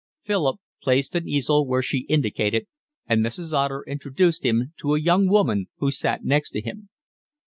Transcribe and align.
Philip 0.23 0.59
placed 0.81 1.13
an 1.13 1.27
easel 1.27 1.67
where 1.67 1.83
she 1.83 2.07
indicated, 2.09 2.65
and 3.05 3.23
Mrs. 3.23 3.53
Otter 3.53 3.83
introduced 3.85 4.43
him 4.43 4.73
to 4.79 4.95
a 4.95 4.99
young 4.99 5.27
woman 5.29 5.67
who 5.77 5.91
sat 5.91 6.23
next 6.25 6.49
to 6.53 6.61
him. 6.61 6.89